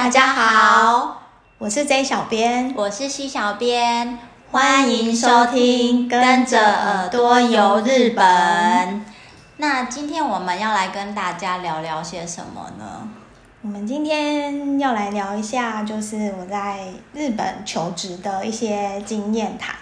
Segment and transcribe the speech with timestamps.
[0.00, 1.22] 大家好，
[1.58, 4.16] 我是 J 小编，我是 C 小编，
[4.52, 8.24] 欢迎收听《跟着耳朵游日本》。
[9.56, 13.08] 那今天我们要来跟大家聊聊些什么呢？
[13.62, 16.78] 我们今天要来聊一下，就是我在
[17.12, 19.74] 日本求职的一些经验谈。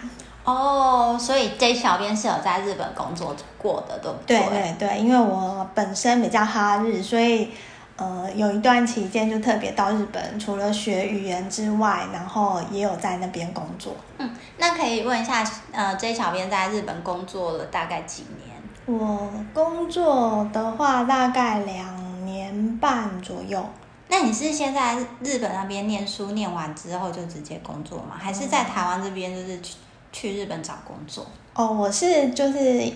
[0.45, 4.39] 哦，所以 J 小编是有在日本工作过的，对不对？
[4.39, 7.51] 对对对，因为我本身比较哈日，所以
[7.97, 13.93] 呃有一段期间就特别到日本，除了学语言之外，然后也有在那边工作。
[14.17, 18.55] 嗯，那可以问一下，呃，J 小编在日本工作了大概几年？
[18.85, 23.63] 我工作的话，大概两年半左右。
[24.07, 28.15] 那你是先在日本那边念书，念完之后就直接工作吗？
[28.17, 29.75] 还是在台湾这边就是去？
[30.09, 32.91] 去日本找工作哦，我是就是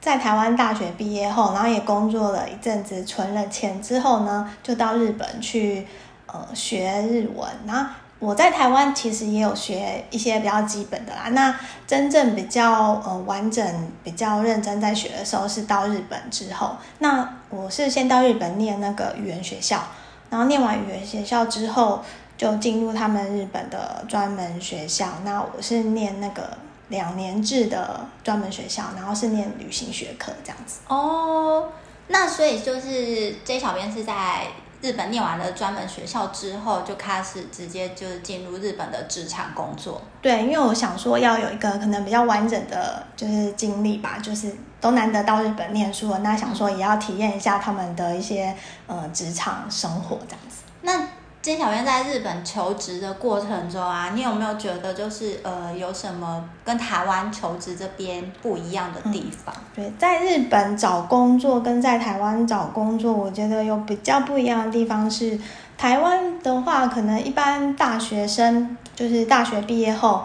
[0.00, 5.86] 在台湾大学毕业后，然后也工作了一阵子，存了钱之后呢，就到日本去
[6.26, 7.48] 呃学日文。
[7.66, 11.28] 然后我在台湾其实也有学一些比较基本的啦。
[11.32, 11.54] 那
[11.86, 16.76] 真正比较呃完整、比较认真在学的时候，是到日本之后。
[17.00, 19.82] 那我是先到日本念那个语言学校，
[20.30, 22.02] 然后念完语言学校之后。
[22.40, 26.56] 就进入他们日本的专门学校，那我是念那个
[26.90, 30.80] 两年制的专门学校，然后是念旅行学科这样子。
[30.88, 31.68] 哦，
[32.08, 34.48] 那所以就是 J 小编是在
[34.82, 40.02] 日本念完了专门学校之后，就开始直接就是进入日本的职场工作。
[40.20, 50.62] 对，因为我想说要有一个可能比较完整的就是经历吧，就是都难得到日本念书了，那想说也要体验一下他们的一些呃职场生活这样子。
[50.82, 51.08] 那
[51.42, 59.54] 金小编在日本求职的过程中啊，你有没有觉得就是呃有什么跟台湾求职这边不一样的地方？
[59.56, 65.40] 嗯，对，在日本找工作跟在台湾找工作，我觉得有比较不一样的地方是，
[65.78, 70.22] 台湾的话，可能一般大学生就是大学毕业后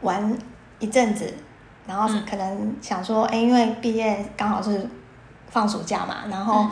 [0.00, 0.36] 玩
[0.80, 1.32] 一阵子，
[1.86, 4.90] 然后可能想说，哎、因为毕业刚好是
[5.48, 6.66] 放暑假嘛，然后。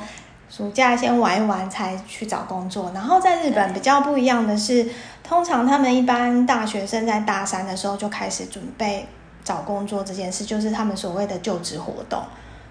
[0.49, 2.93] 暑假先玩一玩，才去找工作。
[2.95, 4.87] 然后在日本比较不一样的是，
[5.23, 9.06] 通常他们一般大学生在大三的时候就开始准备
[9.45, 12.23] 找工作这件事，就是他们所谓的就职活动。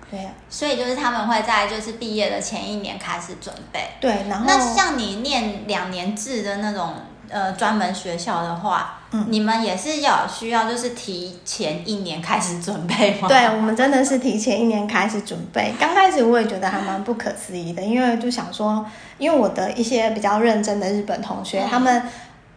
[0.09, 3.81] 对，所以就是他们会在就是毕业的前一年开始准备。
[3.99, 6.93] 对，然后那像你念两年制的那种。
[7.29, 13.27] 呃，专门学校的话，嗯，你们也是要需要，就是提前一年开始准备吗？
[13.27, 15.73] 对，我们真的是提前一年开始准备。
[15.79, 18.85] 刚开始我也觉得还蛮不可思议的，因为就想说，
[19.17, 22.03] 因为我的一些比较认真的日本同学，嗯、他们。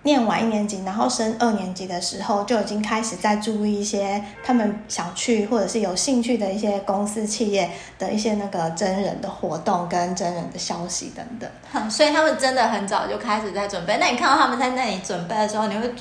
[0.02, 11.50] 念完一年级，然后升二年级的时候，就已经开始在注意一些他们想去或者是有兴趣的一些公司企业的一些那个真人的活动跟真人的消息等等。
[11.72, 13.98] 哼，所以他们真的很早就开始在准备。
[13.98, 15.92] 那你看到他们在那里准备的时候，你会？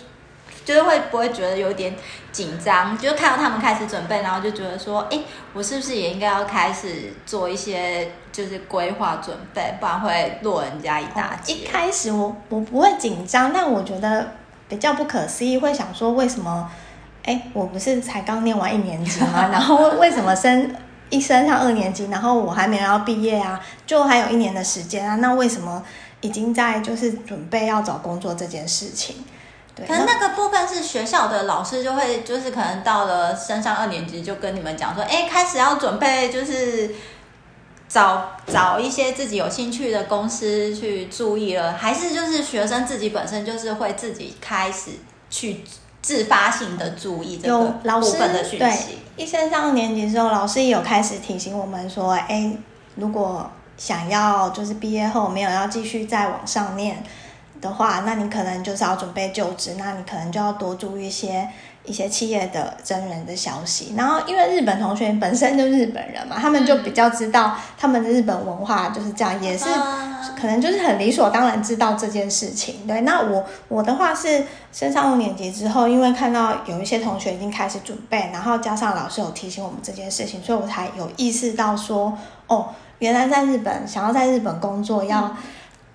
[0.67, 1.95] 就是会不会觉得有点
[2.29, 2.97] 紧张？
[2.97, 5.17] 就看到他们开始准备，然后就觉得说，哎，
[5.53, 11.53] 我是不是也应该要开始做一些就是规划准备，不然会落人家一大截。
[11.53, 14.31] 一开始我我不会紧张，但我觉得
[14.67, 16.69] 比较不可思议，会想说为什么？
[17.23, 19.47] 哎，我不是才刚念完一年级吗？
[19.51, 20.75] 然后为什么升
[21.09, 23.57] 一升上二年级，然后我还没有要毕业啊？
[23.85, 25.15] 就还有一年的时间啊？
[25.15, 25.81] 那为什么
[26.19, 29.15] 已经在就是准备要找工作这件事情？
[29.85, 36.89] 可能那个部分是学校的老师就会，就是可能到了升上二年级就跟你们讲说，哎，开始要准备，就是
[37.87, 44.91] 找找一些自己有兴趣的公司去注意了，还是就是学生自己本身就是会自己开始
[45.29, 45.63] 去
[46.01, 48.97] 自发性的注意这个部分的讯息。
[49.15, 52.51] 一升上二年级之后，老师也有开始提醒我们说，哎，
[52.95, 57.03] 如果想要就是毕业后没有要继续再往上念。
[57.61, 61.47] 的话，那你可能就是要准备就职，那你可能就要多注意一些
[61.83, 63.93] 一些企业的真人的消息。
[63.95, 69.65] 然后，因为日本同学本身就日本人嘛，他们就比较知道他们的日本文化就是这样，也是
[70.39, 72.85] 可能就是很理所当然知道这件事情。
[72.85, 82.15] 对，那我我的话是升上五年级之后，因为看到有一些同学已经开始准备，然后加上老师有提醒我们这件事情，所以我才有意识到说，
[82.47, 82.67] 哦，
[82.99, 85.35] 原来在日本想要在日本工作要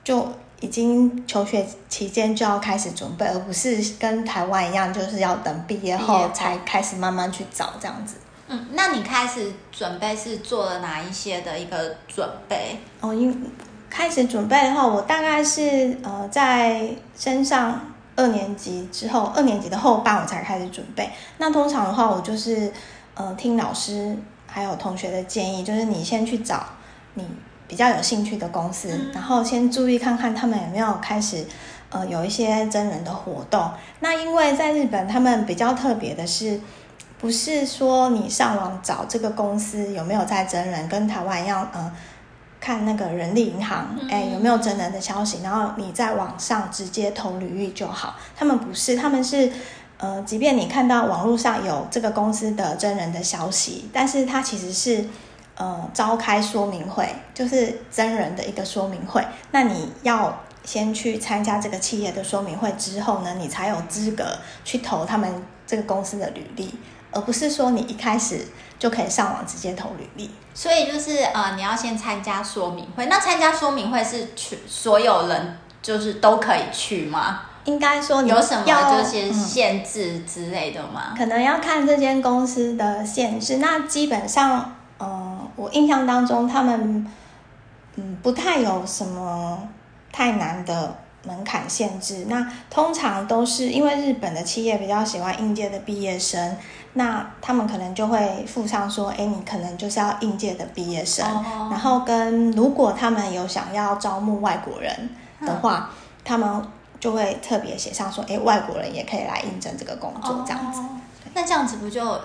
[0.03, 0.29] 就。
[0.63, 8.15] 已经求学期间就要开始准备，而不是跟台湾一样，就是要等毕业后才开始慢慢去找这样子。
[8.47, 12.79] 嗯，那你开始准备是做了哪一些的一个准备？
[13.01, 13.45] 哦，因
[13.91, 17.81] 开始准备的话，我大概是呃在升上
[18.15, 21.11] 二年级之后，二年级的后半我才开始准备。
[21.39, 22.73] 那通常的话，我就是
[23.15, 24.17] 呃听老师
[24.47, 26.65] 还有同学的建议，就是你先去找
[27.15, 27.27] 你。
[27.73, 31.43] 比较有兴趣的公司，然后先注意看看他们有没有开始，
[31.89, 33.71] 呃有一些真人的活动。
[34.01, 36.61] 那因为在日本，他们比较特别的是，
[37.19, 41.91] 不是说你上网找这个公司有没有在真人，跟台湾一样，呃，
[42.61, 48.17] 看那个人力银行，哎，有没有真人的消息，然后你在网上直接投履历就好。
[48.37, 49.51] 他们不是，他们是。
[49.99, 55.05] 呃，即便你看到网络上有这个公司的真人的消息，但是它其实是
[55.57, 59.25] 呃召开说明会，就是真人的一个说明会。
[59.51, 64.25] 那你要先去参加这个企业的说明会之后呢，你才有资格
[64.65, 66.75] 去投他们这个公司的履历，
[67.11, 68.47] 而不是说你一开始
[68.79, 70.31] 就可以上网直接投履历。
[70.55, 73.07] 所以就是呃，你要先参加说明会。
[73.07, 77.43] 那参加说明会是去所有人就是都可以去吗？
[77.65, 81.15] 应该说你有什么这些限制之类的吗？
[81.15, 83.59] 嗯，可能要看这间公司的限制。
[83.59, 84.73] 那基本上，嗯，
[85.63, 87.07] 我印象当中他们
[87.97, 89.69] 嗯不太有什么
[90.11, 92.27] 太难的门槛限制。
[92.29, 96.57] 那通常都是因为日本的企业比较喜欢应届的毕业生，
[96.95, 101.25] 那他们可能就会附上说，哎，你可能就是要应届的毕业生。
[101.27, 101.69] 哦。
[101.71, 105.11] 然后跟如果他们有想要招募外国人
[105.41, 106.63] 的话，嗯，他们。
[107.03, 110.79] 就会特别写上说，哎，外国人也可以来应征这个工作，这样子。
[110.79, 110.89] 哦，
[111.35, 112.17] 那这样子不就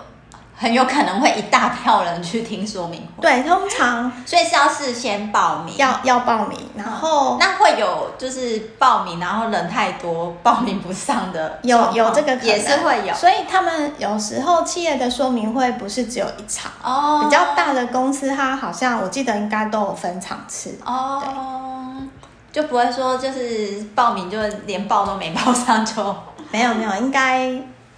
[0.60, 3.22] 很有可能会一大票人去听说明会？
[3.22, 13.14] 对，通常所以是要事先报名，要要报名，然后，嗯，那会有就是报名，然后人太多报名不上的， 有有这个也是会有。
[13.14, 21.22] 所以他们有时候企业的说明会不是只有一场哦，比较大的公司它好像我记得应该都有分场次哦。
[21.24, 21.32] 对。
[22.50, 26.16] 就不会说就是报名就连报都没报上就
[26.50, 27.46] 没有没有，应该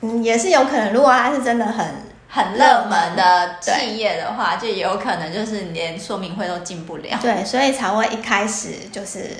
[0.02, 1.86] 嗯也是有可能，如果他是真的很
[2.30, 7.18] 很热门的企业的话，就有可能就是连说明会都进不了。
[7.20, 9.36] 对，所以才会一开始就是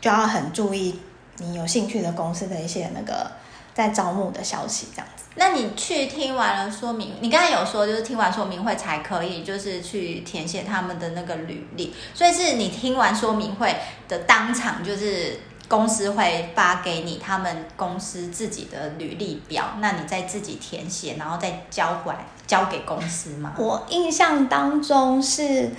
[0.00, 1.00] 就要很注意
[1.38, 3.30] 你有兴趣的公司的一些那个
[3.72, 5.24] 在招募的消息这样子。
[5.36, 13.76] 那你去听完了说明，你刚才有说就是听完说明会才可以，就是去填写他们的那个履历，所以是你听完说明会
[14.08, 15.38] 的当场，就是
[15.70, 23.54] 公司会发给你他们公司自己的履历表，那你再自己填写，然后再交回来交给公司吗？
[23.56, 25.70] 我印象当中是。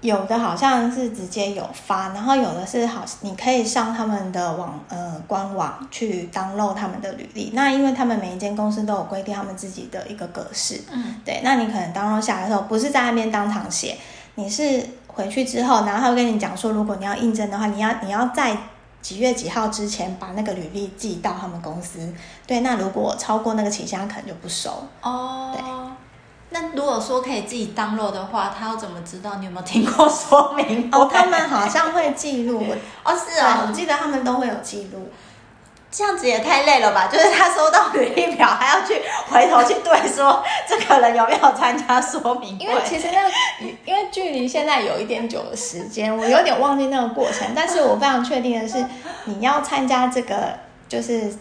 [0.00, 7.52] 有的好像是直接有发，然后有的是好，你可以上他们的网呃官网去 download 他们的履历。
[7.54, 11.40] 那因为他们每一间公司都有规定他们自己的一个格式，嗯，对。
[11.42, 13.96] 那你可能 download 下来的时候，不是在那边当场写，
[14.34, 18.54] 你是回去之后，然后他会跟你讲说，如果你要应征的话，你要你要在
[19.04, 22.10] 几月几号之前把那个履历寄到他们公司。
[22.46, 24.88] 对，那如果超过那个期限，他可能就不收。
[25.02, 25.62] 哦，对。
[26.48, 30.88] 那如果说可以自己 download 的话，他要怎么知道你有没有听过说明？
[30.90, 32.64] 哦，他们好像会记录。
[33.04, 35.10] 哦，是啊、哦，我记得他们都会有记录。
[35.96, 37.06] 这样子也太累了吧？
[37.06, 42.64] 就是他收到履历表，还要去回头去对说这个人有没有参加说明会？
[42.64, 43.28] 因为其实那个，
[43.86, 47.46] 因为距离现在有一点久的时间，我有点忘记那个过程。
[47.54, 48.84] 但是我非常确定的是，
[49.26, 50.58] 你要参加这个，
[50.88, 51.32] 就是。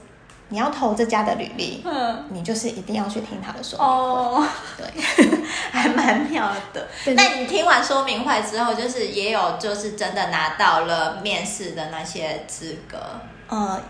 [0.50, 4.48] 你要投这家的履历，嗯，你就是一定要去听他的说明会，哦，
[4.78, 5.02] 对，
[5.72, 6.88] 还蛮妙的。
[7.16, 13.00] 那你听完说明会之后，就是也有就是真的拿到了面试的那些资格。
[13.48, 13.82] 呃，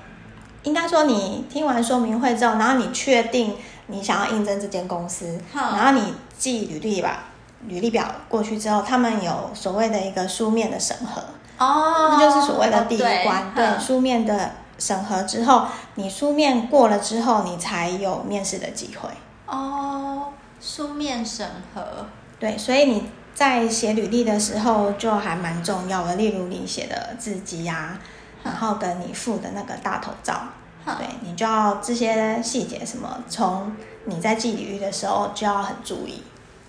[0.64, 3.56] 应该说你听完说明会之后，然后你确定
[3.88, 7.26] 你想要应征这间公司，嗯，然后你寄履历吧，
[7.68, 11.22] 履历表过去之后，他们有所谓的一个书面的审核，
[11.58, 14.52] 哦，那就是所谓的第一关，对，书面的。
[14.80, 19.08] 审核之后，你书面过了之后，你才有面试的机会。
[19.46, 20.24] 哦，
[20.60, 22.08] 书面审核，
[22.40, 23.04] 对，所以你
[23.36, 26.16] 在写履历的时候就还蛮重要的。
[26.16, 27.98] 例如你写的字迹啊，
[28.44, 30.42] 然后跟你附的那个大头照，
[30.86, 36.24] 对，你就要这些细节什么，从你在寄履历的时候就要很注意。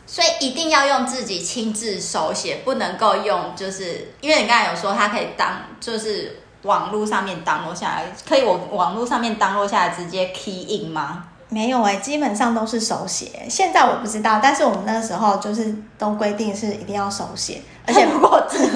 [0.06, 6.40] 所以一定要用自己亲自手写，不能够用，就是因为你刚才有说它可以当，就是。
[6.64, 11.26] 网络上面 download 下来，可以我网络上面 download 下来直接 key in 吗？
[11.50, 13.46] 没有哎、欸，基本上都是手写。
[13.50, 18.66] 现在我不知道，但是我们那个时候就是都规定是一定要手写，而且 不过字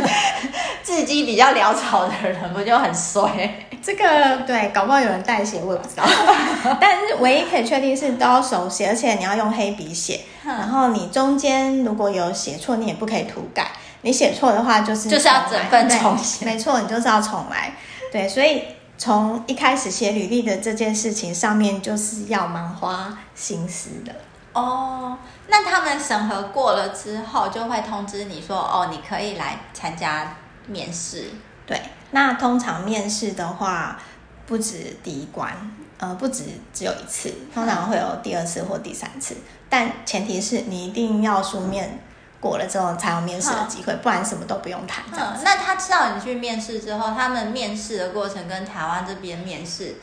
[0.88, 3.66] 字迹比较潦草的人不就很衰？
[3.82, 6.02] 这个对，搞不好有人代写，我也不知道。
[6.80, 10.22] 但是唯一可以确定是都要手写，而且你要用黑笔写。
[10.42, 13.70] 然后你中间如果有写错，你也不可以涂改。
[14.00, 16.46] 你写错的话，就是就是要整份重写。
[16.46, 17.74] 没错，你就是要重来。
[18.10, 18.62] 对，所以
[18.96, 24.12] 从一开始写履历的这件事情上面，就是要蛮花心思的。
[24.54, 25.18] 哦，
[25.48, 30.34] 那他们审核过了之后，就会通知你说，哦，你可以来参加
[30.68, 31.24] 面试。
[31.66, 31.82] 对，
[32.12, 33.98] 那通常面试的话，
[34.46, 35.52] 不止第一关，
[35.98, 39.36] 呃，不止只有一次，通常会有第二次或第三次，
[39.68, 41.98] 但前提是你一定要书面
[42.40, 45.04] 过了之后才有面试的机会，不然什么都不用谈。
[45.12, 49.96] 嗯，那他知道你去面试之后，他们面试的过程跟台湾这边面试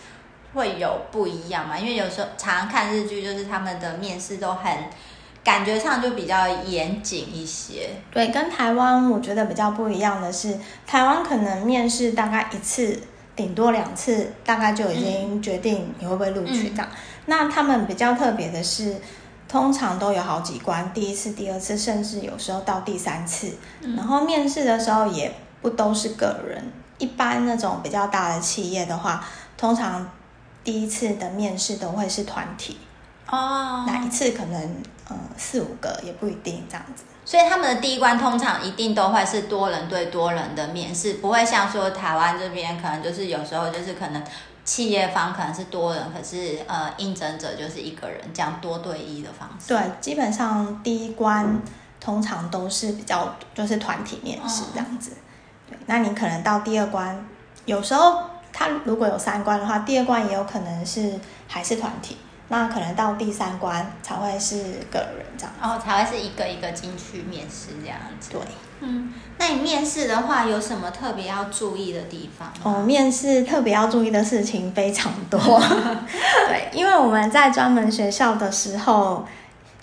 [0.53, 1.75] 会有不一样吗？
[1.77, 4.71] 因为有时候常常看日剧，就是他们的面试都很。
[5.45, 7.87] 感觉上就比较严谨一些。
[8.11, 12.99] 对，跟台湾我觉得比较不一样的是，台湾可能面试大概一次，
[13.35, 16.87] 顶多两次，大概就已经决定你会不会录取这样。
[16.91, 16.97] 嗯、
[17.27, 18.99] 那他们比较特别的是，
[19.47, 23.53] 通常都有好几关，第一次、第二次，甚至有时候到第三次。
[23.81, 29.23] 嗯、然后面试的时候也不都是个人，一般那种比较大的企业的话，
[29.55, 30.09] 通常
[30.63, 32.77] 第一次的面试都会是团体。
[33.27, 34.75] 哦，哪一次可能
[35.09, 44.23] 呃四五个也不一定这样子，所以他们的第一关通常一定都会是多人对多人的面试，不会像说台湾这边可能就是有时候就是可能
[44.63, 49.67] 企业方可能是多人，可是呃应征者就是一个人这样多对一的方式。
[49.67, 51.61] 对，基本上第一关
[51.99, 55.11] 通常都是比较就是团体面试这样子。
[55.11, 55.21] 嗯、
[55.69, 57.23] 对，那你可能到第二关，
[57.65, 62.17] 有时候他如果有三关的话，第二关也有可能是还是团体。
[62.47, 64.55] 那可能到第三关才会是
[64.91, 68.29] 个人这样，哦，才会是一个一个进去面试这样子。
[68.31, 68.41] 对，
[68.81, 72.53] 嗯，那你面试的话有什么特别要注意的地方？
[72.61, 75.39] 哦，面试特别要注意的事情非常多。
[76.47, 79.25] 对，因为我们在专门学校的时候，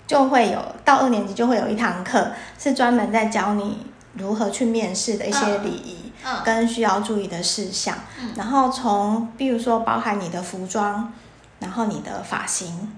[0.07, 7.97] 就会有到二年级就会有一堂课是专门在教你如何去面试的一些礼仪，嗯，跟需要注意的事项。
[8.21, 11.11] 嗯，然后从比如说包含你的服装。
[11.59, 12.91] 然后你的发型，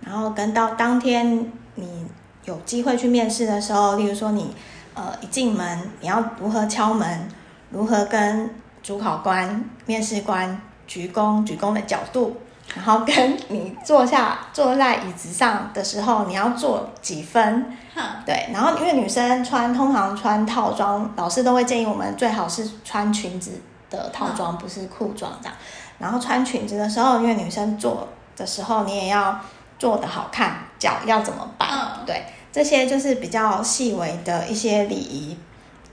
[0.00, 2.06] 然后跟到当天你
[2.44, 4.54] 有机会去面试的时候，例如说你
[4.94, 7.28] 呃一进门你要如何敲门，
[7.70, 12.36] 如何跟主考官、面试官鞠躬， 鞠躬的角度，
[12.74, 17.76] 然后跟你坐下坐在椅子上的时候你要坐几分，
[18.24, 25.54] 对，然后因为女生穿通常穿套装，老师都会建议我们最好是穿裙子的套装，不是裤装这样。
[26.00, 29.38] 然后穿裙子的时候，因为女生坐的时候，你也要
[29.78, 31.66] 坐的好看，脚要怎么摆？
[31.70, 35.36] 嗯、对，这些就是比较细微的一些礼仪，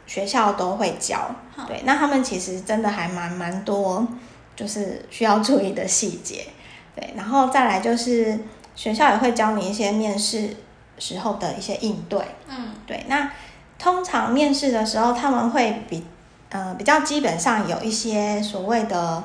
[0.05, 1.29] 学校都会教。
[1.57, 4.07] 嗯、对，那他们其实真的还蛮蛮多，
[4.55, 6.47] 就是需要注意的细节。
[6.95, 8.39] 对，然后再来就是
[8.75, 10.55] 学校也会教你一些面试
[10.97, 12.19] 时候的一些应对。
[12.47, 13.03] 嗯，对。
[13.09, 13.29] 那
[13.77, 16.05] 通常面试的时候，他们会比
[16.49, 19.21] 呃比较基本上有一些所谓的。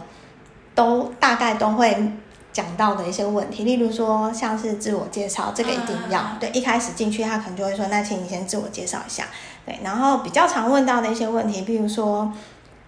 [0.75, 2.13] 都大概都会
[2.53, 6.51] 讲到的一些问题，例如说像是自我介绍，这个一定要、嗯、对。
[6.51, 9.27] 一开始进去，他可能就会说：“那请你先自我介绍一下。”
[9.65, 12.33] 对，然后比较常问到的一些问题，比如说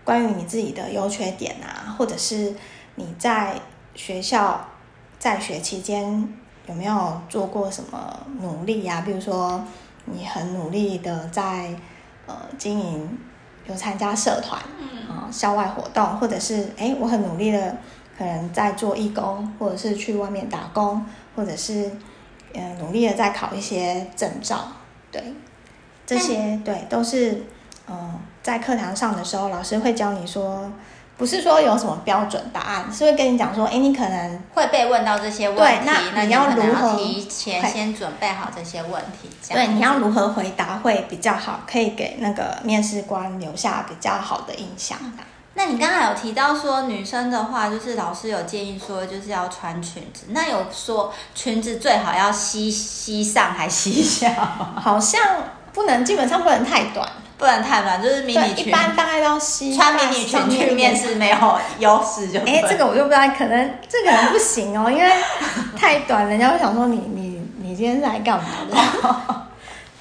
[0.04, 2.54] 关于你自己的优缺点啊，或者是
[2.96, 3.54] 你在
[3.94, 4.68] 学校
[5.18, 6.28] 在学期间
[6.66, 9.00] 有没有做过什么努力呀、啊？
[9.04, 9.64] 比如说
[10.04, 11.74] 你很努力的在
[12.26, 13.18] 呃经营。
[13.66, 14.93] 有参加社团，啊，
[15.34, 17.76] 校外活动，或者是哎，我很努力的，
[18.16, 21.90] 可能在做义工，或者是去外面打工，或者是
[22.54, 24.68] 嗯，努力的在考一些证照，
[25.10, 25.34] 对，
[26.06, 27.42] 这些对都是
[27.88, 30.70] 嗯，在课堂上的时候，老师会教你说。
[31.16, 39.30] 不是说有什么标准答案，是会跟你讲说，哎，你可能会被问到这些问题，对，那你要如何提前先准备好这些问题？
[39.49, 44.99] 对，你要如何回答会比较好，可以给那个面试官留下比较好的印象。
[45.56, 54.35] 那你刚才有提到说女生的话，就是老师有建议说，就是要穿裙子，那有说裙子最好要膝膝上还膝下？
[54.75, 55.23] 好像
[55.73, 57.09] 不能，基本上不能太短。
[57.36, 58.68] 不能太短，就是迷你裙。
[58.68, 59.76] 一般大概到膝。
[59.76, 62.38] 穿迷你裙去面试没有优势就。
[62.40, 65.10] 哎，这个我就不知道，可能 这个可能不行哦，因为
[65.76, 69.46] 太短，人家会想说你你你今天是来干嘛的？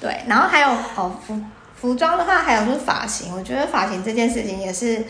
[0.00, 1.40] 对，然后还有哦服
[1.74, 5.04] 服装的话，还有就是发型，我觉得发型这件事情也是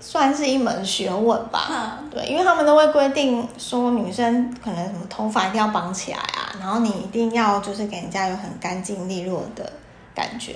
[0.00, 1.98] 算是一门学问吧。
[2.00, 9.72] 嗯、对，因为他们都会规定说女生可能什么头发一定要绑起来啊，然后你一定要就是给人家有很干净利落的
[10.14, 10.54] 感觉。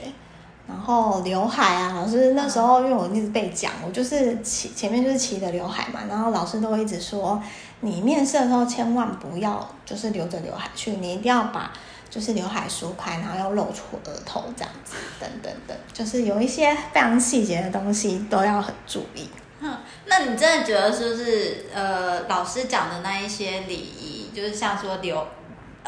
[0.69, 7.43] 然后刘海啊，老师那时候因为我一直被讲，我就是齐前面就是齐的刘海嘛，然后老师都会一直说，
[7.81, 11.73] 你面试的时候千万不要就是留着刘海去，你一定要把
[12.11, 19.31] 就是刘海梳开，然后要露出额头这样子，等等等，就是有一些非常细节的东西都要很注意。
[19.63, 25.27] 哼，那你真的觉得是不是呃老师讲的那一些礼仪，就是像说留。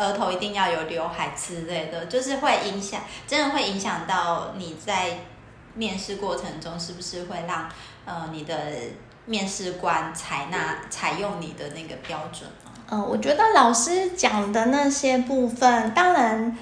[0.00, 5.18] 额头一定要有刘海之类的，就是会影响，真的会影响到你在
[5.74, 7.68] 面试过程中是不是会让
[8.06, 8.56] 呃你的
[9.26, 12.70] 面试官采纳采用你的那个标准呢？
[12.90, 16.58] 嗯，我觉得老师讲的那些部分当然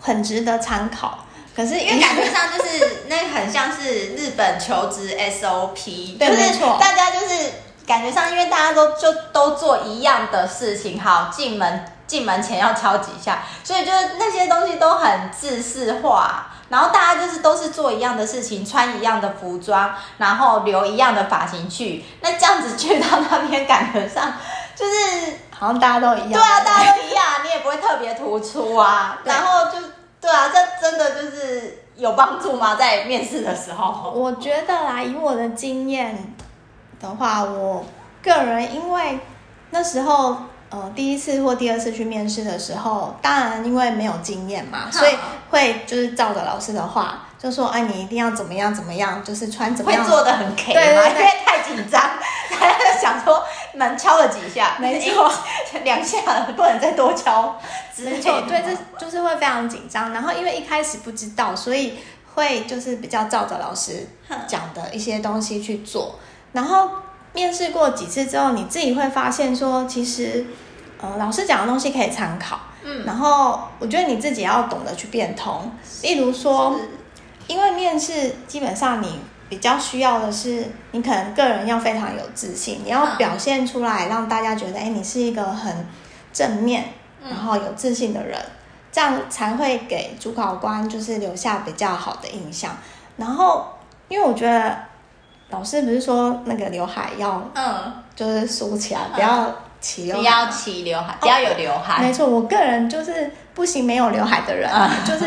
[0.00, 7.52] 很值得参考，可是因为感觉上就是那很像是日本求职 SOP， 对，没错，大家就是
[7.86, 16.46] 感觉上，因为大家都就都做一样的事情，好，进门进门前要敲几下，所以就是那些东西都很自式化。
[16.68, 22.04] 然后大家就是都是做一样的事情，穿一样的服装，然后留一样的发型去。
[22.20, 24.32] 那这样子去到那边，感觉上
[24.74, 26.32] 就是好像大家都一样。
[26.32, 29.18] 对啊，大家都一样，你也不会特别突出啊。
[29.24, 29.78] 然后就
[30.20, 32.74] 对啊，这真的就是有帮助吗？
[32.74, 36.34] 在面试的时候，我觉得啦，以我的经验
[37.00, 37.82] 的话，我
[38.22, 39.20] 个人因为
[39.70, 40.36] 那时候。
[40.70, 45.14] 呃，第一次或第二次去面试的时候，当然因为没有经验嘛，所以
[45.48, 52.02] 会就是照着老师的话，就说哎，你一定要怎么样怎么样，就是穿怎么样，会做的很 K 嘛，因为太紧张，
[52.60, 53.42] 大家想说
[53.74, 55.32] 门敲了几下，没错，
[55.84, 56.18] 两下
[56.54, 57.58] 不能再多敲，
[57.96, 60.12] 没错，对，这就是会非常紧张。
[60.12, 61.98] 然后因为一开始不知道，所以
[62.34, 64.06] 会就是比较照着老师
[64.46, 66.18] 讲的一些东西去做，
[66.52, 66.90] 然后。
[67.38, 70.44] 面试过几次之后，你自己会发现说，其实，
[71.00, 72.58] 呃，老师讲的东西可以参考。
[72.82, 75.70] 嗯，然后我觉得你自己要懂得去变通。
[76.02, 76.74] 例如说，
[77.46, 85.86] 因为面试基本上你比较需要的是，你可能个人要非常有自信，你要表现出来，让大家觉得，哎，你是一个很
[86.32, 86.86] 正面，
[87.22, 88.36] 然后有自信的人，
[88.90, 92.76] 这样才会给主考官就是留下比较好的印象。
[93.16, 93.64] 然后，
[94.08, 94.87] 因为我觉得。
[95.50, 102.02] 老师不是说那个刘海要，嗯，就是梳起来，不要齐刘海，不要齐刘海，不要有刘海。
[102.02, 104.70] 没错，我个人就是不行没有刘海的人，
[105.06, 105.24] 就是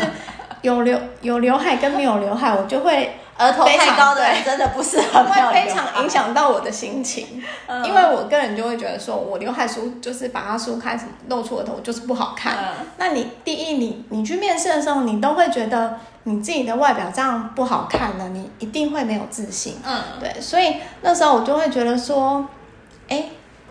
[0.60, 7.42] 有刘有刘海跟没有刘海，我就会额头太高的人真的不适合，会非常影响到我的心情，
[7.84, 12.56] 因为我个人就会觉得说，我刘海梳就是把它梳开，什么露出额头就是不好看。
[12.96, 15.98] 那你第一，你你去面试的时候，你都会觉得。
[16.24, 19.80] 你自己的外表这样不好看了，你一定会没有自信。
[19.84, 22.46] 嗯，对，所以那时候我就会觉得说，
[23.08, 23.24] 哎，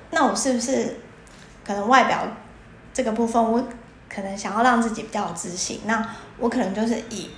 [0.10, 1.00] 那我是不是
[1.66, 2.18] 可能外表
[2.94, 3.64] 这个部分，我
[4.14, 6.06] 可能想要让自己比较有自信，那
[6.40, 7.30] 我可能就是以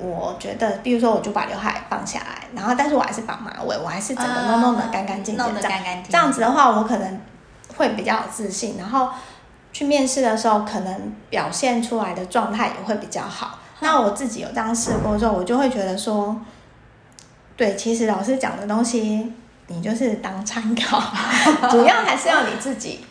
[0.00, 6.12] 我觉得，比如说我就把刘海放下来，然后但是我还是绑马尾，我还是整个弄弄的干干净净，弄得干干净净。
[6.12, 7.20] 这样子的话，我可能
[7.76, 9.08] 会比较有自信，然后
[9.72, 13.58] 去面试的时候，可能表现出来的状态也会比较好。
[13.80, 16.36] 那我自己有这样试过之后，我就会觉得说，
[17.56, 19.32] 对，其实老师讲的东西，
[19.68, 21.00] 你就是当参考，
[21.70, 23.04] 主要还是要你自己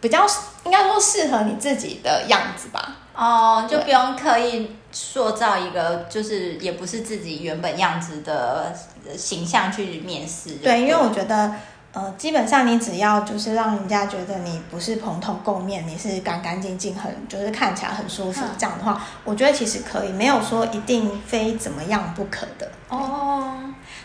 [0.00, 0.24] 比较，
[0.64, 2.96] 应该说适合你自己的样子吧。
[3.16, 8.74] 哦，就不用刻意塑造一个，就是也不是自己原本样子的
[9.14, 10.54] 形象去面试。
[10.62, 11.54] 对，因为我觉得。
[11.96, 22.68] 呃，基本上你只要就是让人家觉得你不是蓬头垢面，你是干干净净，很就是看起来很舒服，这样的话，我觉得其实可以，没有说一定非怎么样不可的。
[22.88, 23.56] 哦，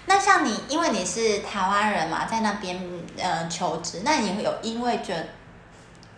[0.05, 2.79] 那像你，因为你是台湾人嘛，在那边
[3.17, 5.25] 呃求职，那你会有因为觉得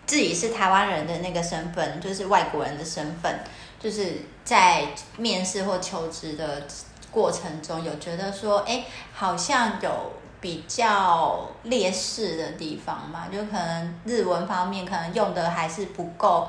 [0.04, 3.40] 自己是台湾人的那个身份，就是外国人的身份，
[3.80, 6.66] 就是在面试或求职的
[7.10, 10.12] 过程中，有觉得说，哎，好像有。
[10.42, 16.48] 比较劣势的地方嘛，就可能日文方面可能用的还是不够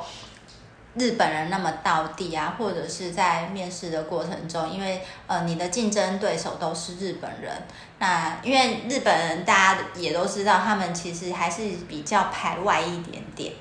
[0.95, 7.51] 日本人那么到地啊，或者是在面试的过程中，因为呃你的竞争对手都是日本人，
[7.99, 13.53] 那因为日本人大家也都知道，他们其实还是比较排外一点点，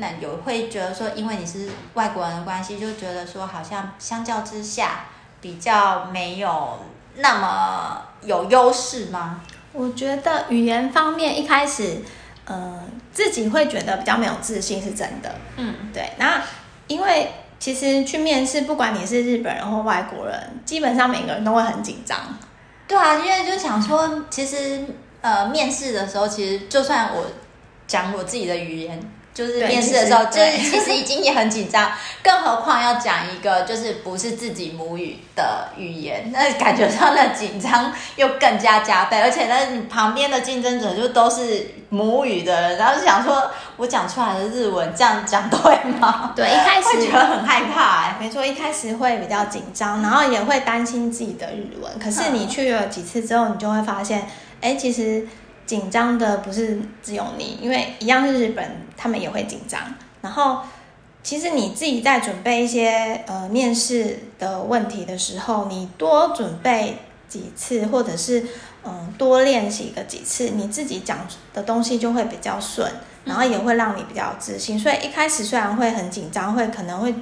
[0.00, 5.06] 那有会觉得说，因为你是外国人的关系，就觉得说好像相较之下
[5.40, 6.78] 比较没有
[7.16, 9.40] 那么有优势吗？
[9.72, 11.98] 我觉得语言方面一开始，
[12.44, 12.80] 呃，
[13.12, 15.34] 自己会觉得比较没有自信是真的。
[15.56, 16.12] 嗯，对。
[16.16, 16.40] 那
[16.86, 22.16] 因为其实去面试，不管你是日本人或外国人，基本上每个人都会很紧张。
[22.86, 24.84] 对啊，因为就想说，其实
[25.20, 27.26] 呃，面试的时候，其实就算我
[27.88, 28.98] 讲我自己的语言。
[29.38, 31.92] 就是面试的时候，就是其实已经也很紧张，
[32.24, 45.58] 更何况要讲一个就是不是自己母语的语言，那感觉上的紧张又更加加倍，而且呢，你旁边的竞争者就都是母语的人，然后就想说，我讲出来的日文这样讲对
[46.00, 46.32] 吗？
[46.34, 54.28] 对，一开始觉得很害怕，哎，没错，一开始会比较紧张，然后也会担心自己的日文，可是你去了几次之后，你就会发现，
[54.60, 55.28] 哎，其实。
[55.68, 59.78] 紧张的不是只有你，因为一样是日本，他们也会紧张。
[60.22, 60.62] 然后，
[61.22, 66.96] 其实你自己在准备一些呃面试的问题的时候，你多准备
[67.28, 68.40] 几次，或者是
[68.82, 71.18] 嗯、呃、多练习个几次，你自己讲
[71.52, 72.90] 的东西就会比较顺，
[73.26, 74.78] 然后也会让你比较自信。
[74.78, 77.14] 所以一开始虽然会很紧张，会可能会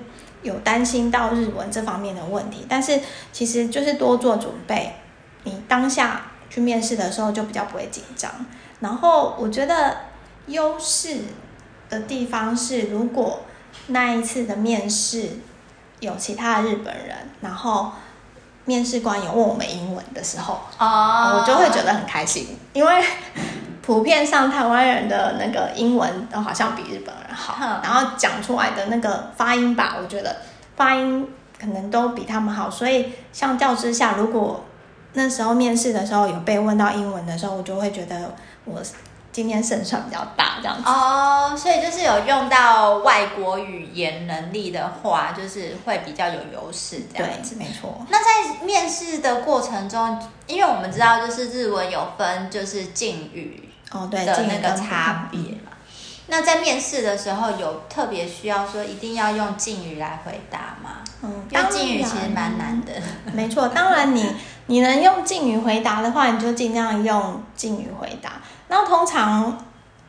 [0.42, 3.00] 有担心到日文这方面的问题，但是
[3.32, 4.94] 其实就是多做准备，
[5.42, 8.30] 你当下去面试的时候就比较不会紧张。
[8.80, 9.94] 然后我觉得
[10.46, 11.18] 优势
[11.90, 13.40] 的地方是，如果
[13.88, 15.28] 那一次的面试
[16.00, 17.92] 有其他的日本人，然后
[18.64, 23.04] 面试官有问我们英文的时候，哦，我就会觉得很开心，因为
[23.82, 30.36] 普遍上台湾人的那个英文都好像比日本人好，然后讲出来的那个发音吧，我觉得
[30.74, 31.28] 发音
[31.60, 34.64] 可能都比他们好，所以相较之下，如果
[35.16, 38.80] 那时候面试的时候有被问到英文的时候，我就会觉得我。
[39.32, 48.06] 今天胜算比较大，这样子哦，oh, 所以就是有用到外国语言能力的话，就是会比较有优势，这样子没错。
[48.08, 55.72] 那在面试的过程中，因为我们知道就是日文有分就是敬语哦，对的那个差别嘛。
[56.28, 61.04] 那在面试的时候，有特别需要说一定要用敬语来回答吗？
[61.20, 62.92] 嗯，因为敬语其实蛮难的。
[63.34, 64.34] 没错，当然你
[64.68, 68.32] 你能用敬语回答的话，你就尽量用敬语回答。
[68.66, 69.56] 然后通常，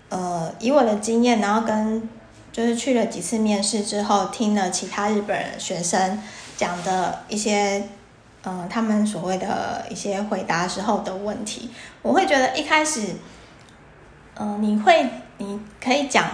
[0.09, 2.09] 呃，以我的经验，然后跟
[2.51, 6.19] 就是去了几次面试之后，听了其他日本人学生
[6.55, 7.77] 讲的一些，
[8.45, 11.69] 嗯、呃，他们所谓的一些回答时候的问题，
[12.01, 13.13] 我会觉得一开始，
[14.33, 16.25] 嗯、呃，你会你可以讲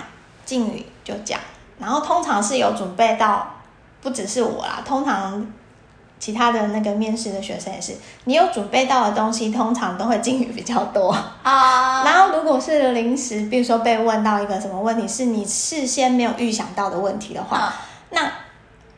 [0.45, 1.37] 敬语就讲，
[1.77, 3.55] 然后通常是有准备到，
[3.99, 5.45] 不只是我啦，通常。
[6.23, 11.09] 其他的那个面试的学生也是，你有准备到的东西，通常都会敬语比较多
[11.43, 12.01] 啊。
[12.01, 17.71] Uh, 然后如果是临时，比如说被问到一个什么问题，是你事先没有预想到的问题的话，uh,
[18.11, 18.31] 那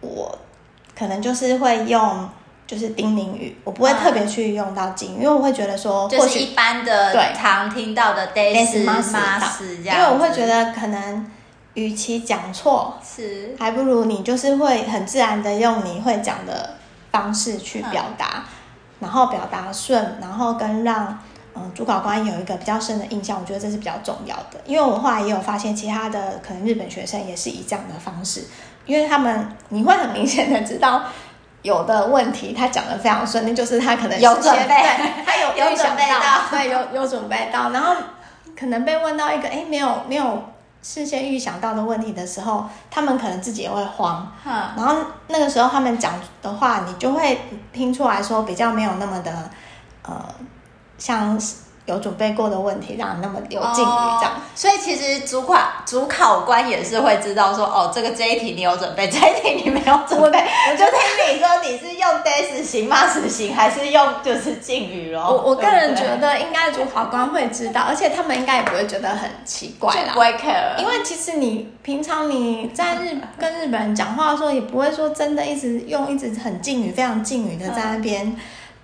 [0.01, 0.38] 我
[0.95, 2.29] 可能就是会用
[2.67, 9.01] 就是叮咛语，我不会特别去用到敬语，uh, 因为我会觉得说，就是一般的对常听到的 des 吗？
[9.83, 11.25] 因为我会觉得可能
[11.73, 16.75] 与其讲错，是还不如你就是会很自然的用你会讲的。
[17.15, 18.43] 方式去表达，嗯、
[18.99, 21.17] 然后表达顺，然后跟让
[21.56, 24.60] 嗯主考官有一个比较深的印象，我觉得这是比较重要的。
[24.65, 28.45] 因为我后来也有发现，其他的可能日本学生也是以这样的方式，
[28.86, 31.04] 因为他们你会很明显的知道
[31.62, 34.75] 有的问题他讲的非常顺，那就是他可能有准备，
[35.25, 37.95] 他有有准备到，对，有有准备到，然后
[38.60, 40.43] 可能被问到一个哎没有没有。
[40.88, 44.98] 事先预想到的问题的时候，他们可能自己也会慌，嗯、然后
[45.30, 47.39] 那个时候他们讲的话，你就会
[47.74, 49.50] 听出来说比较没有那么的，
[50.04, 50.24] 呃，
[51.00, 51.39] 像。
[51.86, 60.39] 有准备过的问题，让你那么有敬语这样，哦，所以其实主考主考官也是会知道说，哦，这个这一题你有准备，这一题你没有准备，
[60.71, 65.30] 我就听你说你是用 des 型、mas 型，还是用就是敬语咯。
[65.30, 78.26] 我我个人觉得应该主考官会知道，而且他们应该也不会觉得很奇怪啦，不会 care，因为其实你平常你在日跟日本人讲话的时候，也不会说真的一直用一直很敬语、非常敬语的在那边。
[78.26, 78.38] 嗯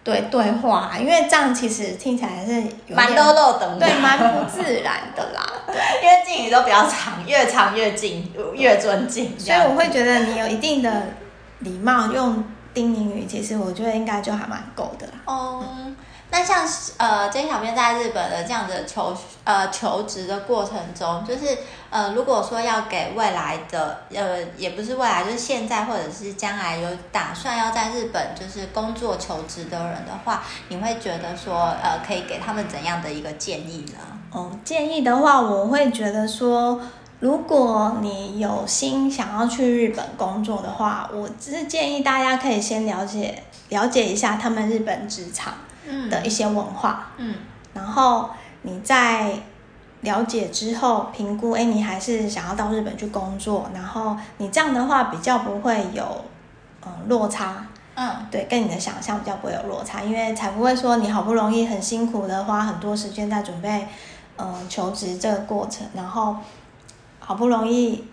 [0.04, 5.42] 对对话，因为这样其实听起来是有蛮漏漏的，对，蛮不自然的啦。
[5.68, 9.38] 对，因为敬语都比较长，越长越敬，越尊敬。
[9.40, 11.04] 所以我会觉得你有一定的
[11.60, 15.14] 礼貌，用叮咛语，其实我觉得应该就还蛮够的啦。
[15.26, 15.66] 哦。
[15.78, 15.96] 嗯
[16.32, 16.66] 那像
[16.96, 21.58] 呃，J 小编在日本的这样的求呃求职的过程中，就是
[21.90, 34.00] 呃，如果说要给未来的呃，也不是未来，就是现在或者是将来有打算要在日本就是工作求职的人的话，你会觉得说呃，可以给他们怎样的一个建议呢？
[34.34, 36.80] 嗯，建议的话，我会觉得说，
[37.20, 45.56] 如果你有心想要去日本工作的话，我只是建议大家可以先了解了解一下他们日本职场。
[46.10, 47.36] 的一些文化，嗯，
[47.74, 48.30] 然后
[48.62, 49.32] 你在
[50.02, 56.26] 了解之后评估，哎，你还是想要到日本去工作，然后你这样的话比较不会有
[56.86, 57.66] 嗯落差，
[57.96, 63.88] 嗯，对，跟你的想象比较不会有落差，因为才不会说你好不容易很辛苦的花很多时间在准备
[64.38, 66.36] 嗯求职这个过程，然后
[67.20, 68.04] 好不容易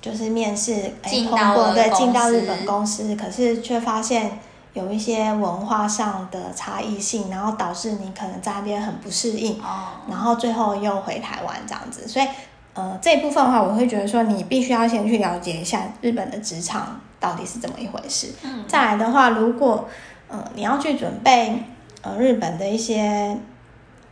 [0.00, 4.38] 就是面试哎通过，对，进到日本公司，可是却发现。
[4.78, 12.06] 有一些文化上的差异性，然后导致你可能在那边很不适应，哦，然后最后又回台湾这样子。
[12.06, 12.26] 所以，
[12.74, 18.32] 呃，这一部分的话，我会觉得说，你必须要先去了解一下日本的职场到底是怎么一回事。
[18.44, 19.88] 嗯，再来的话，如果
[20.28, 21.60] 呃你要去准备
[22.02, 23.36] 呃日本的一些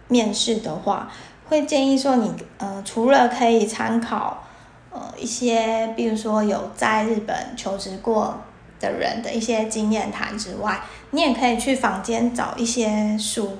[0.08, 1.08] 面试的话，
[1.48, 4.42] 会建议说你呃除了可以参考
[4.90, 8.40] 呃一些，比如说有在日本求职过
[8.80, 13.58] 的人的一些经验谈之外，你也可以去坊间找一些书。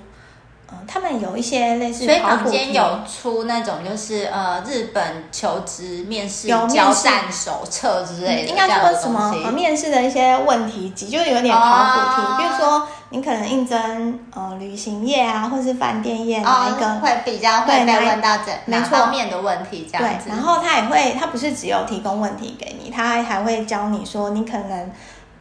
[0.69, 20.29] 嗯，他们有一些类似，所以坊间有出那种就是呃日本求职面试交战手册之类的，应该说什么呃面试的一些问题集，就有点考古题，哦、比如说你可能应征呃旅行业啊，或是饭店业哪一个、哦、会比较会被问到这哪方面的问题这样子。
[20.29, 24.91] 对，然后他也会，他不是只有提供问题给你，他还会教你说你可能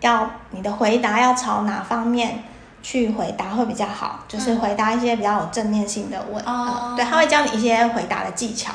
[0.01, 2.43] 要你的回答要朝哪方面。
[2.87, 8.71] 去回答会比较好，就是回答一些比较有正面性的问，嗯嗯、对，他会教你一些回答的技巧，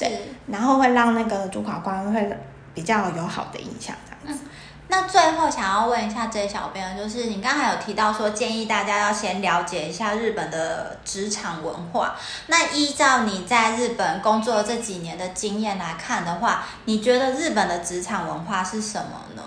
[0.00, 0.16] 对，是
[0.48, 2.36] 然后会让那个主考官会
[2.74, 4.42] 比较有好的印象这样子。
[4.44, 4.50] 嗯、
[4.94, 12.14] 那最后想要问一下 J 小编，就是你刚才有提到说建议大家要先了解一下日本的职场文化，
[12.46, 19.42] 那依照你在日本工作这几年的经验来看的话，你觉得日本的职场文化是什么呢？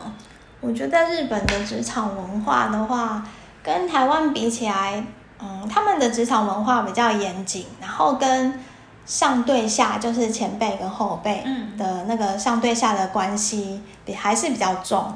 [0.59, 3.23] 我觉得日本的职场文化的话。
[3.63, 5.03] 跟台湾比起来，
[5.39, 8.57] 嗯，他们的职场文化比较严谨，然后跟
[9.05, 11.43] 上对下，就是前辈跟后辈
[11.77, 15.13] 的那个上对下的关系比还是比较重，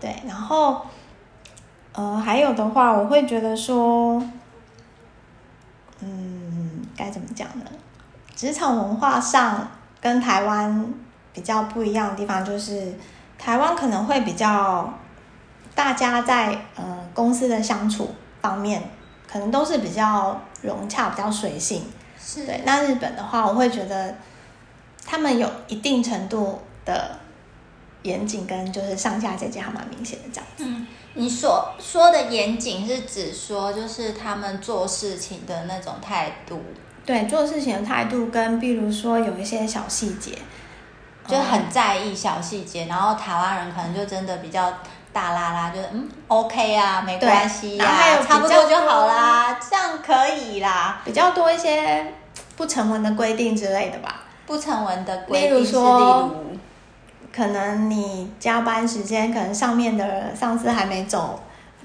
[0.00, 0.16] 对。
[0.26, 0.82] 然后，
[1.92, 4.22] 呃，还有的话，我会觉得说，
[6.00, 7.64] 嗯，该怎么讲呢？
[8.34, 9.68] 职场文化上
[10.00, 10.94] 跟台湾
[11.32, 12.94] 比较不一样的地方，就是
[13.38, 14.92] 台湾可能会比较。
[15.74, 18.82] 大家在呃公司的相处方面，
[19.30, 21.84] 可能都是比较融洽、比较随性。
[22.18, 22.62] 是对。
[22.66, 24.12] 那日本的话，我会觉得
[25.06, 27.16] 他们有一定程度的
[28.02, 30.64] 严谨，跟就是上下阶级还蛮明显的这样子。
[30.64, 36.62] 嗯，你所说的严谨是指说，就是他们做事情的那种态度。
[37.04, 40.38] 对，做事情的态度跟，比如说有一些小细节，
[41.26, 42.84] 就很在意小细节。
[42.84, 44.72] 嗯、然后台湾人可能就真的比较。
[45.10, 51.00] 大啦啦，就是嗯，OK 啊，没关系呀，还有差不多就好啦，这样可以啦。
[51.02, 52.12] 比较多一些
[52.56, 54.26] 不成文的规定之类的吧。
[54.46, 56.30] 不成文的规定，例如说，
[57.38, 61.40] 可能你加班时间，可能上面的上司还没走，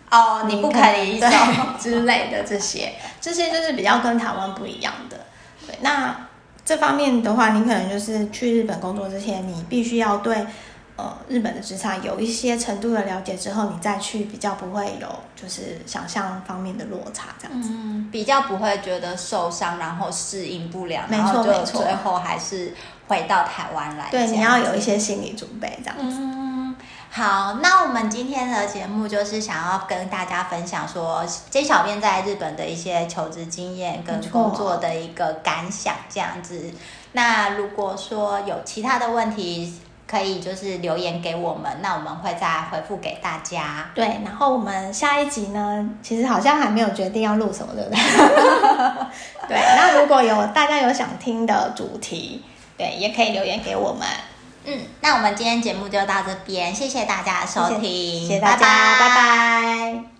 [0.09, 1.27] 哦，你不可以走
[1.79, 5.17] 之类的这些，这些就是比较跟台湾不一样的。
[5.67, 6.27] 对，那
[6.65, 10.45] 这方面的话，你可能就是去日本工作之前，你必须要对。
[10.95, 22.75] 呃，日本的职场有一些程度的了解之后，你再去比较不会有就是想象方面的落差，这样子，嗯，比较不会觉得受伤，然后适应不良，没错，没错，最后还是
[23.07, 24.07] 回到台湾来。
[24.11, 26.17] 对，你要有一些心理准备，这样子。
[26.19, 26.75] 嗯，
[27.09, 36.71] 好，那我们今天的节目就是想要跟大家分享说，J 小编在日本的一些求职经验跟工作的一个感想，这样子。
[37.11, 43.89] 那如果说有其他的问题，可以就是留言给我们，那我们会再回复给大家。
[43.95, 47.99] 对，然后我们下一集呢，其实好像还没有决定要录什么，对不对？
[49.47, 52.43] 对， 那如果有大家有想听的主题，
[52.77, 54.07] 对，也可以留言给我们。
[54.65, 59.09] 嗯，那我们今天节目就到这边，谢谢大家的收听，谢谢，大家，拜拜。
[59.09, 60.12] 拜拜。